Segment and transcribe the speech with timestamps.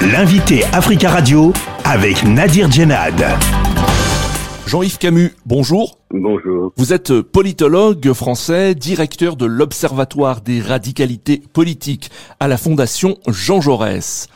[0.00, 1.52] L'invité Africa Radio
[1.84, 3.20] avec Nadir Djenad.
[4.64, 5.98] Jean-Yves Camus, bonjour.
[6.12, 6.72] Bonjour.
[6.76, 14.28] Vous êtes politologue français, directeur de l'Observatoire des radicalités politiques à la Fondation Jean Jaurès.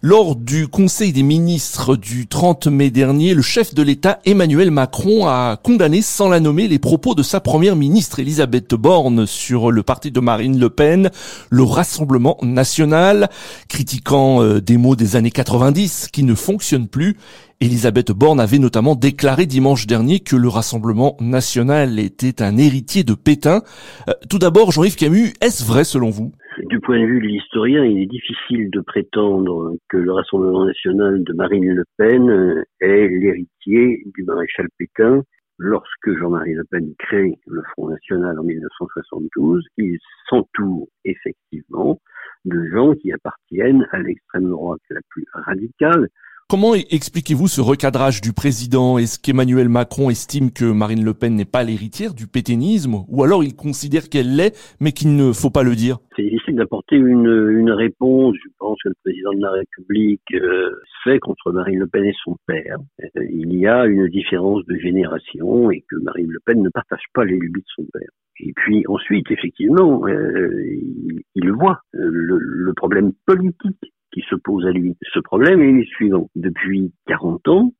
[0.00, 5.26] Lors du Conseil des ministres du 30 mai dernier, le chef de l'État Emmanuel Macron
[5.26, 9.82] a condamné sans la nommer les propos de sa première ministre Elisabeth Borne sur le
[9.82, 11.10] parti de Marine Le Pen,
[11.50, 13.28] le Rassemblement national,
[13.68, 17.16] critiquant euh, des mots des années 90 qui ne fonctionnent plus.
[17.60, 23.14] Elisabeth Borne avait notamment déclaré dimanche dernier que le Rassemblement national était un héritier de
[23.14, 23.62] Pétain.
[24.08, 26.30] Euh, tout d'abord, Jean-Yves Camus, est-ce vrai selon vous?
[26.64, 31.22] Du point de vue de l'historien, il est difficile de prétendre que le Rassemblement national
[31.22, 35.22] de Marine Le Pen est l'héritier du maréchal Pétain.
[35.58, 39.98] Lorsque Jean-Marie Le Pen crée le Front National en 1972, il
[40.28, 42.00] s'entoure effectivement
[42.44, 46.08] de gens qui appartiennent à l'extrême droite la plus radicale,
[46.50, 48.96] Comment expliquez-vous ce recadrage du président?
[48.96, 53.04] Est-ce qu'Emmanuel Macron estime que Marine Le Pen n'est pas l'héritière du pétainisme?
[53.06, 55.98] Ou alors il considère qu'elle l'est, mais qu'il ne faut pas le dire?
[56.16, 58.34] C'est difficile d'apporter une, une, réponse.
[58.42, 60.70] Je pense que le président de la République euh,
[61.04, 62.78] fait contre Marine Le Pen et son père.
[63.02, 67.04] Euh, il y a une différence de génération et que Marine Le Pen ne partage
[67.12, 68.08] pas les lubies de son père.
[68.40, 74.66] Et puis ensuite, effectivement, euh, il, il, voit le, le problème politique qui se pose
[74.66, 74.96] à lui.
[75.14, 76.28] Ce problème est le suivant.
[76.34, 77.72] Depuis 40 ans,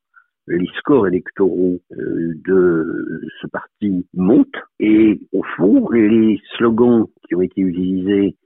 [0.46, 4.46] les scores électoraux euh, de ce parti montent
[4.80, 8.36] et au fond, les slogans qui ont été utilisés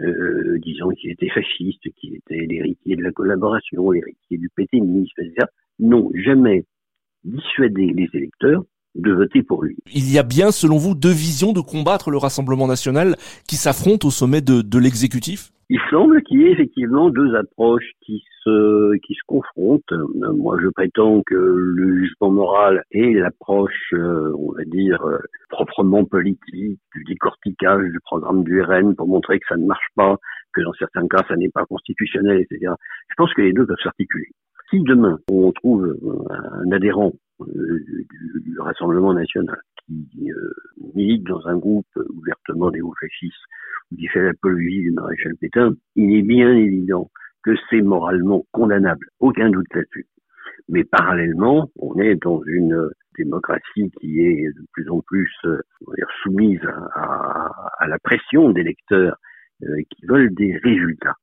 [0.00, 5.46] euh, disant qu'il était fasciste, qu'il était l'héritier de la collaboration, l'héritier du pétainisme, etc.,
[5.78, 6.64] n'ont jamais
[7.24, 9.76] dissuadé les électeurs de voter pour lui.
[9.94, 14.06] Il y a bien, selon vous, deux visions de combattre le Rassemblement national qui s'affrontent
[14.06, 15.52] au sommet de l'exécutif?
[15.72, 19.94] Il semble qu'il y ait effectivement deux approches qui se qui se confrontent.
[20.16, 26.04] Moi, je prétends que le jugement moral et l'approche, euh, on va dire euh, proprement
[26.04, 30.16] politique, du décortiquage du programme du RN pour montrer que ça ne marche pas,
[30.52, 32.72] que dans certains cas ça n'est pas constitutionnel, etc.
[33.08, 34.26] Je pense que les deux peuvent s'articuler.
[34.70, 35.96] Si demain on trouve
[36.30, 37.84] un adhérent euh,
[38.42, 40.30] du, Rassemblement national qui
[40.94, 43.40] milite dans un groupe ouvertement néo-fasciste
[43.96, 47.10] qui fait l'apologie du maréchal Pétain, il est bien évident
[47.42, 50.06] que c'est moralement condamnable, aucun doute là-dessus.
[50.68, 55.60] Mais parallèlement, on est dans une démocratie qui est de plus en plus euh,
[56.22, 56.60] soumise
[56.94, 59.16] à, la pression des lecteurs
[59.62, 61.16] euh, qui veulent des résultats,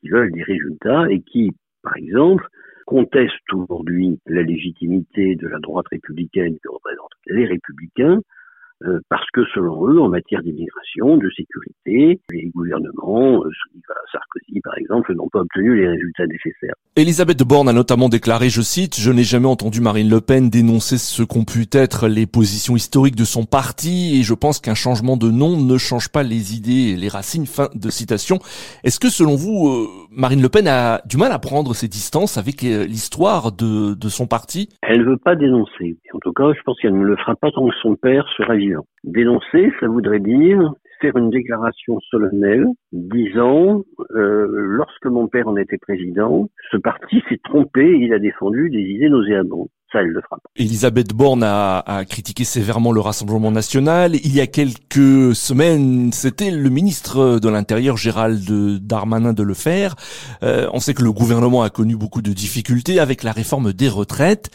[0.00, 1.52] qui veulent des résultats et qui,
[1.82, 2.46] par exemple,
[2.86, 8.20] contestent aujourd'hui la légitimité de la droite républicaine que représentent les républicains
[8.84, 13.50] euh, parce que selon eux, en matière d'immigration, de sécurité, les gouvernements, euh,
[14.12, 16.74] Sarkozy par exemple, n'ont pas obtenu les résultats nécessaires.
[16.96, 20.98] Elisabeth Borne a notamment déclaré, je cite, Je n'ai jamais entendu Marine Le Pen dénoncer
[20.98, 25.16] ce qu'ont pu être les positions historiques de son parti et je pense qu'un changement
[25.16, 27.46] de nom ne change pas les idées et les racines.
[27.46, 28.38] Fin de citation.
[28.82, 32.36] Est-ce que selon vous, euh, Marine Le Pen a du mal à prendre ses distances
[32.36, 34.70] avec l'histoire de, de son parti?
[34.82, 35.96] Elle ne veut pas dénoncer.
[36.12, 38.54] En tout cas, je pense qu'elle ne le fera pas tant que son père sera
[39.04, 40.58] Dénoncer, ça voudrait dire
[41.00, 47.40] faire une déclaration solennelle disant euh, lorsque mon père en était président, ce parti s'est
[47.44, 49.68] trompé, il a défendu des idées nauséabondes.
[49.92, 50.50] Ça, elle le fera pas.
[50.56, 54.16] Elisabeth Borne a, a, critiqué sévèrement le Rassemblement national.
[54.16, 58.44] Il y a quelques semaines, c'était le ministre de l'Intérieur, Gérald
[58.84, 59.94] Darmanin, de le faire.
[60.42, 63.88] Euh, on sait que le gouvernement a connu beaucoup de difficultés avec la réforme des
[63.88, 64.50] retraites.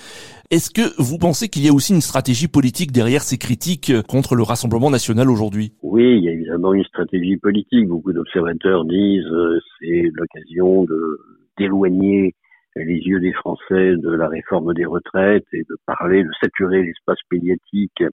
[0.52, 4.36] Est-ce que vous pensez qu'il y a aussi une stratégie politique derrière ces critiques contre
[4.36, 5.72] le Rassemblement national aujourd'hui?
[5.82, 7.88] Oui, il y a évidemment une stratégie politique.
[7.88, 11.20] Beaucoup d'observateurs disent euh, c'est l'occasion de
[11.58, 12.34] d'éloigner
[12.76, 17.20] les yeux des Français de la réforme des retraites et de parler, de saturer l'espace
[17.32, 18.04] médiatique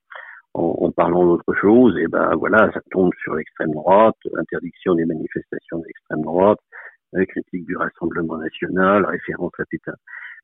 [0.54, 1.96] en, en parlant d'autre chose.
[1.98, 6.58] Et ben voilà, ça tombe sur l'extrême droite, interdiction des manifestations de l'extrême droite,
[7.28, 9.94] critique du Rassemblement national, référence à Pétain.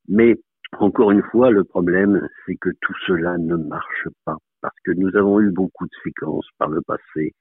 [0.09, 0.37] Mais
[0.79, 5.15] encore une fois, le problème, c'est que tout cela ne marche pas, parce que nous
[5.17, 7.33] avons eu beaucoup de séquences par le passé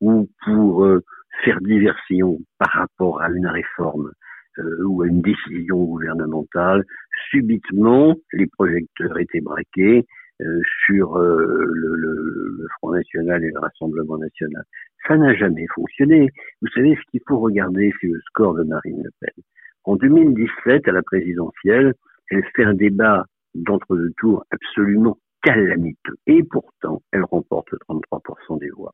[0.00, 1.02] où pour euh,
[1.44, 4.10] faire diversion par rapport à une réforme
[4.58, 6.84] euh, ou à une décision gouvernementale,
[7.30, 10.04] subitement, les projecteurs étaient braqués
[10.42, 14.64] euh, sur le, le, le, Front National et le Rassemblement National.
[15.06, 16.30] Ça n'a jamais fonctionné.
[16.62, 19.44] Vous savez, ce qu'il faut regarder, c'est le score de Marine Le Pen.
[19.84, 21.94] En 2017, à la présidentielle,
[22.30, 26.16] elle fait un débat d'entre-deux tours absolument calamiteux.
[26.26, 28.92] Et pourtant, elle remporte 33% des voix.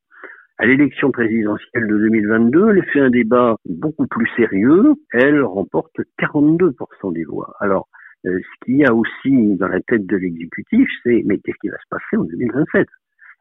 [0.63, 4.93] À l'élection présidentielle de 2022, elle fait un débat beaucoup plus sérieux.
[5.11, 7.55] Elle remporte 42% des voix.
[7.61, 7.89] Alors,
[8.27, 11.71] euh, ce qu'il y a aussi dans la tête de l'exécutif, c'est mais qu'est-ce qui
[11.71, 12.87] va se passer en 2027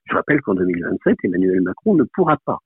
[0.05, 2.59] Je rappelle qu'en 2027, Emmanuel Macron ne pourra pas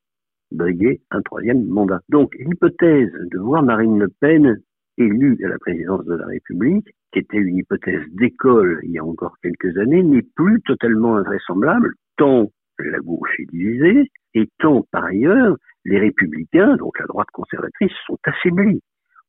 [0.51, 2.01] briguer un troisième mandat.
[2.09, 4.61] Donc, l'hypothèse de voir Marine Le Pen
[4.99, 9.03] élue à la présidence de la République, qui était une hypothèse d'école il y a
[9.03, 15.05] encore quelques années, n'est plus totalement invraisemblable, tant la gauche est divisée, et tant par
[15.05, 15.55] ailleurs
[15.85, 18.81] les républicains, donc la droite conservatrice, sont affaiblis.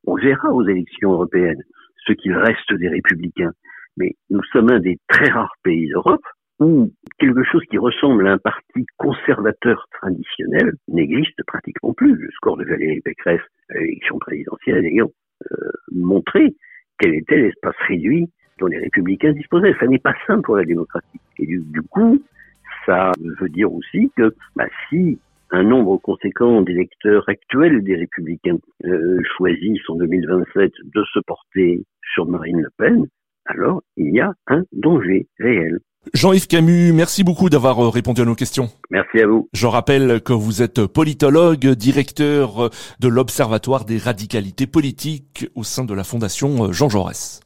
[0.06, 1.62] On verra aux élections européennes
[2.06, 3.52] ce qu'il reste des républicains.
[3.96, 6.24] Mais nous sommes un des très rares pays d'Europe
[6.60, 12.14] où quelque chose qui ressemble à un parti conservateur traditionnel n'existe pratiquement plus.
[12.14, 13.40] Le score de Valérie Pécresse
[13.70, 15.10] à l'élection présidentielle ayant
[15.50, 16.54] euh, montré
[16.98, 19.74] quel était l'espace réduit dont les républicains disposaient.
[19.80, 21.20] Ça n'est pas simple pour la démocratie.
[21.38, 22.22] Et du, coup,
[22.86, 25.18] ça veut dire aussi que bah, si
[25.50, 32.26] un nombre conséquent d'électeurs actuels des républicains euh, choisissent en 2027 de se porter sur
[32.26, 33.06] Marine Le Pen,
[33.46, 35.78] alors il y a un danger réel.
[36.12, 38.68] Jean-Yves Camus, merci beaucoup d'avoir euh, répondu à nos questions.
[38.90, 39.48] Merci à vous.
[39.54, 42.70] Je rappelle que vous êtes politologue, directeur
[43.00, 47.40] de l'Observatoire des radicalités politiques au sein de la Fondation Jean Jaurès.